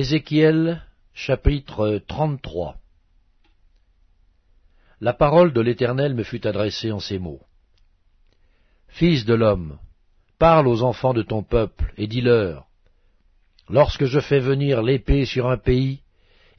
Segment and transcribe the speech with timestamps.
[0.00, 0.80] Ézéchiel
[1.12, 2.76] chapitre 33
[5.00, 7.40] La parole de l'Éternel me fut adressée en ces mots.
[8.86, 9.76] Fils de l'homme,
[10.38, 12.68] parle aux enfants de ton peuple, et dis-leur,
[13.68, 16.02] Lorsque je fais venir l'épée sur un pays,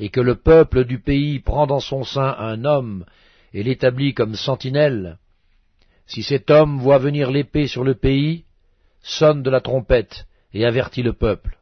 [0.00, 3.04] et que le peuple du pays prend dans son sein un homme
[3.54, 5.16] et l'établit comme sentinelle,
[6.06, 8.46] si cet homme voit venir l'épée sur le pays,
[9.00, 11.57] sonne de la trompette et avertit le peuple.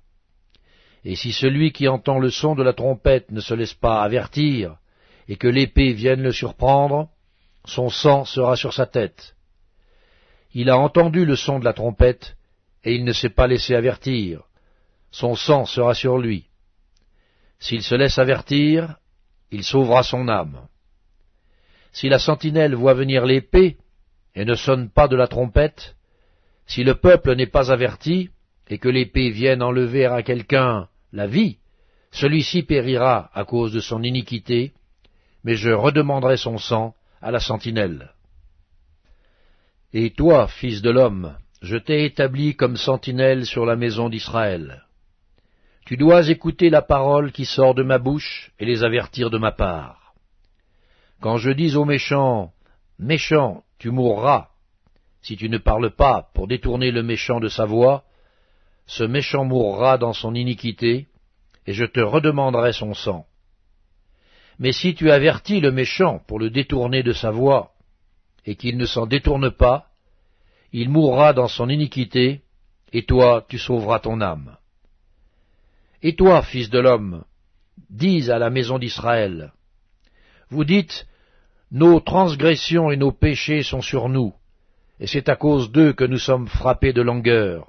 [1.08, 4.76] Et si celui qui entend le son de la trompette ne se laisse pas avertir,
[5.28, 7.10] et que l'épée vienne le surprendre,
[7.64, 9.36] son sang sera sur sa tête.
[10.52, 12.36] Il a entendu le son de la trompette,
[12.82, 14.42] et il ne s'est pas laissé avertir.
[15.12, 16.46] Son sang sera sur lui.
[17.60, 18.96] S'il se laisse avertir,
[19.52, 20.66] il sauvera son âme.
[21.92, 23.76] Si la sentinelle voit venir l'épée,
[24.34, 25.94] et ne sonne pas de la trompette,
[26.66, 28.30] si le peuple n'est pas averti,
[28.66, 31.58] et que l'épée vienne enlever à quelqu'un la vie,
[32.10, 34.72] celui-ci périra à cause de son iniquité,
[35.44, 38.12] mais je redemanderai son sang à la sentinelle.
[39.92, 44.84] Et toi, fils de l'homme, je t'ai établi comme sentinelle sur la maison d'Israël.
[45.84, 49.52] Tu dois écouter la parole qui sort de ma bouche et les avertir de ma
[49.52, 50.14] part.
[51.20, 52.52] Quand je dis aux méchants,
[52.98, 54.48] Méchant, tu mourras,
[55.20, 58.04] si tu ne parles pas pour détourner le méchant de sa voix,
[58.86, 61.08] ce méchant mourra dans son iniquité,
[61.66, 63.26] et je te redemanderai son sang.
[64.58, 67.72] Mais si tu avertis le méchant pour le détourner de sa voie,
[68.46, 69.88] et qu'il ne s'en détourne pas,
[70.72, 72.42] il mourra dans son iniquité,
[72.92, 74.56] et toi tu sauveras ton âme.
[76.02, 77.24] Et toi, fils de l'homme,
[77.90, 79.52] dis à la maison d'Israël,
[80.50, 81.06] vous dites,
[81.72, 84.32] nos transgressions et nos péchés sont sur nous,
[85.00, 87.66] et c'est à cause d'eux que nous sommes frappés de langueur.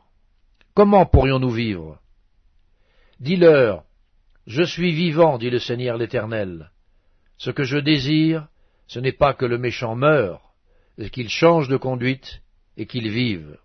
[0.77, 1.97] Comment pourrions-nous vivre?
[3.19, 3.83] Dis-leur,
[4.45, 6.69] Je suis vivant, dit le Seigneur l'Éternel.
[7.39, 8.47] Ce que je désire,
[8.85, 10.53] ce n'est pas que le méchant meure,
[10.99, 12.43] mais qu'il change de conduite
[12.77, 13.57] et qu'il vive.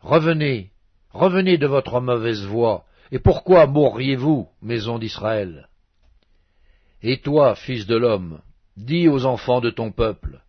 [0.00, 0.72] Revenez,
[1.12, 5.68] revenez de votre mauvaise voie, et pourquoi mourriez-vous, maison d'Israël?
[7.00, 8.40] Et toi, fils de l'homme,
[8.76, 10.42] dis aux enfants de ton peuple,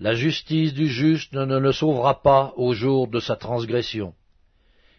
[0.00, 4.12] La justice du juste ne le sauvera pas au jour de sa transgression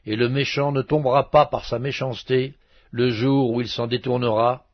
[0.05, 2.55] et le méchant ne tombera pas par sa méchanceté
[2.91, 4.65] le jour où il s'en détournera,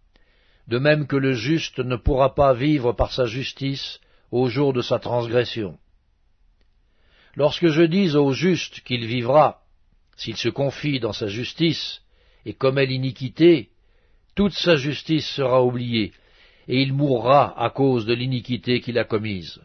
[0.68, 4.00] de même que le juste ne pourra pas vivre par sa justice
[4.32, 5.78] au jour de sa transgression.
[7.36, 9.62] Lorsque je dis au juste qu'il vivra,
[10.16, 12.02] s'il se confie dans sa justice,
[12.46, 13.70] et commet l'iniquité,
[14.36, 16.14] toute sa justice sera oubliée,
[16.68, 19.62] et il mourra à cause de l'iniquité qu'il a commise.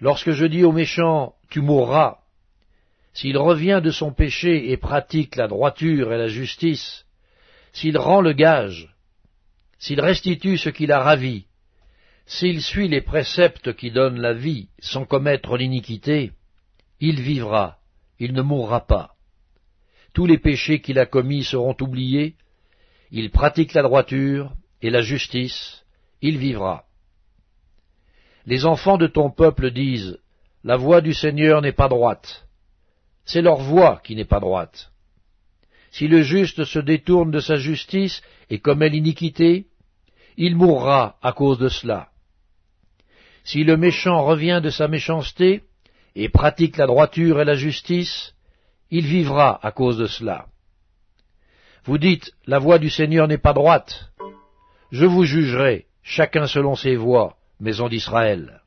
[0.00, 2.18] Lorsque je dis au méchant, tu mourras,
[3.18, 7.04] s'il revient de son péché et pratique la droiture et la justice,
[7.72, 8.94] s'il rend le gage,
[9.80, 11.46] s'il restitue ce qu'il a ravi,
[12.26, 16.30] s'il suit les préceptes qui donnent la vie sans commettre l'iniquité,
[17.00, 17.78] il vivra,
[18.20, 19.16] il ne mourra pas.
[20.14, 22.36] Tous les péchés qu'il a commis seront oubliés,
[23.10, 25.84] il pratique la droiture et la justice,
[26.22, 26.84] il vivra.
[28.46, 30.20] Les enfants de ton peuple disent,
[30.62, 32.47] La voix du Seigneur n'est pas droite
[33.28, 34.90] c'est leur voie qui n'est pas droite.
[35.90, 39.66] Si le juste se détourne de sa justice et commet l'iniquité,
[40.38, 42.08] il mourra à cause de cela.
[43.44, 45.62] Si le méchant revient de sa méchanceté
[46.14, 48.34] et pratique la droiture et la justice,
[48.90, 50.46] il vivra à cause de cela.
[51.84, 54.10] Vous dites, la voie du Seigneur n'est pas droite.
[54.90, 58.62] Je vous jugerai, chacun selon ses voies, maison d'Israël.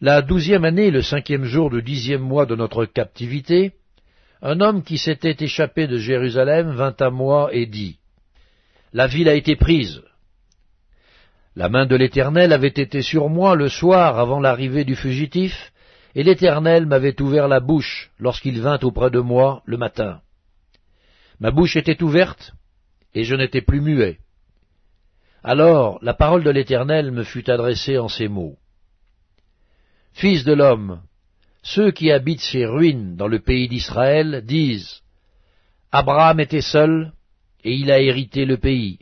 [0.00, 3.72] La douzième année, le cinquième jour du dixième mois de notre captivité,
[4.40, 7.98] un homme qui s'était échappé de Jérusalem vint à moi et dit,
[8.92, 10.02] La ville a été prise.
[11.56, 15.72] La main de l'Éternel avait été sur moi le soir avant l'arrivée du fugitif,
[16.14, 20.20] et l'Éternel m'avait ouvert la bouche lorsqu'il vint auprès de moi le matin.
[21.40, 22.52] Ma bouche était ouverte,
[23.14, 24.20] et je n'étais plus muet.
[25.42, 28.58] Alors la parole de l'Éternel me fut adressée en ces mots.
[30.18, 31.00] Fils de l'homme,
[31.62, 35.02] ceux qui habitent ces ruines dans le pays d'Israël disent
[35.92, 37.12] Abraham était seul,
[37.62, 38.98] et il a hérité le pays.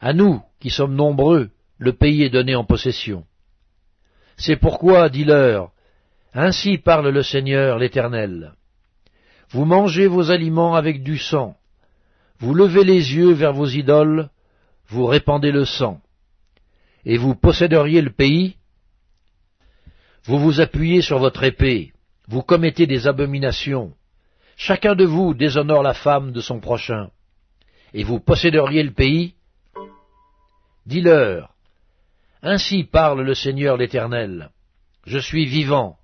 [0.00, 1.48] À nous, qui sommes nombreux,
[1.78, 3.24] le pays est donné en possession.
[4.36, 5.70] C'est pourquoi, dis-leur,
[6.34, 8.52] ainsi parle le Seigneur l'Éternel.
[9.48, 11.56] Vous mangez vos aliments avec du sang,
[12.40, 14.28] vous levez les yeux vers vos idoles,
[14.86, 16.02] vous répandez le sang,
[17.06, 18.56] et vous posséderiez le pays,
[20.24, 21.92] vous vous appuyez sur votre épée,
[22.28, 23.92] vous commettez des abominations,
[24.56, 27.10] chacun de vous déshonore la femme de son prochain,
[27.92, 29.34] et vous posséderiez le pays.
[30.86, 31.54] Dis-leur,
[32.42, 34.50] ainsi parle le Seigneur l'Éternel,
[35.06, 35.98] je suis vivant,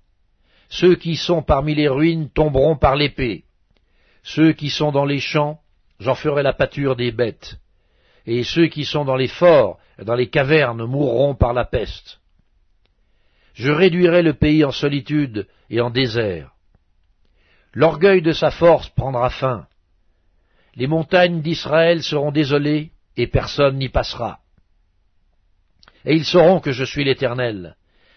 [0.69, 3.45] ceux qui sont parmi les ruines tomberont par l'épée,
[4.21, 5.59] ceux qui sont dans les champs,
[5.99, 7.59] j'en ferai la pâture des bêtes,
[8.27, 12.20] et ceux qui sont dans les forts, dans les cavernes, mourront par la peste.
[13.53, 16.51] Je réduirai le pays en solitude et en désert.
[17.73, 19.67] L'orgueil de sa force prendra fin.
[20.75, 24.39] Les montagnes d'Israël seront désolées, et personne n'y passera.
[26.05, 27.75] Et ils sauront que je suis l'Éternel,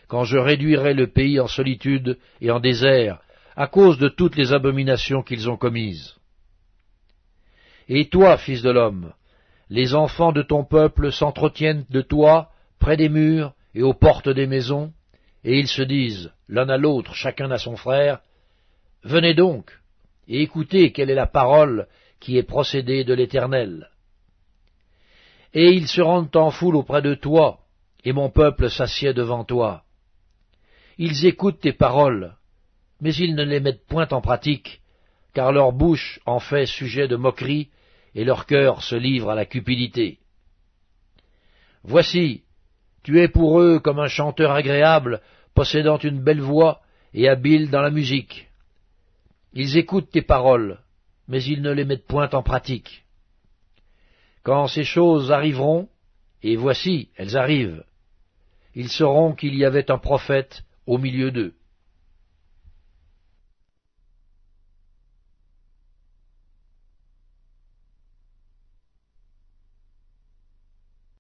[0.08, 3.20] quand je réduirai le pays en solitude et en désert,
[3.56, 6.16] à cause de toutes les abominations qu'ils ont commises.
[7.88, 9.12] Et toi, fils de l'homme,
[9.68, 14.46] les enfants de ton peuple s'entretiennent de toi près des murs et aux portes des
[14.46, 14.92] maisons,
[15.44, 18.20] et ils se disent, l'un à l'autre, chacun à son frère,
[19.04, 19.70] Venez donc,
[20.28, 21.88] et écoutez quelle est la parole
[22.20, 23.90] qui est procédée de l'Éternel.
[25.52, 27.60] Et ils se rendent en foule auprès de toi,
[28.02, 29.84] et mon peuple s'assied devant toi.
[30.96, 32.34] Ils écoutent tes paroles,
[33.02, 34.80] mais ils ne les mettent point en pratique,
[35.34, 37.68] car leur bouche en fait sujet de moquerie,
[38.14, 40.18] et leur cœur se livre à la cupidité.
[41.82, 42.44] Voici,
[43.02, 45.20] tu es pour eux comme un chanteur agréable,
[45.54, 48.48] possédant une belle voix et habile dans la musique.
[49.52, 50.80] Ils écoutent tes paroles,
[51.28, 53.04] mais ils ne les mettent point en pratique.
[54.42, 55.88] Quand ces choses arriveront,
[56.42, 57.84] et voici, elles arrivent,
[58.74, 61.54] ils sauront qu'il y avait un prophète au milieu d'eux.